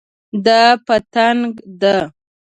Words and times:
دا 0.45 0.61
پتنګ 0.85 1.51
ده 1.81 1.95